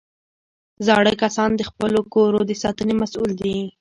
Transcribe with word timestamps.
زاړه 0.85 1.13
کسان 1.23 1.49
د 1.55 1.61
خپلو 1.69 1.99
کورو 2.13 2.39
د 2.45 2.51
ساتنې 2.63 2.93
مسؤل 3.01 3.31
دي 3.41 3.55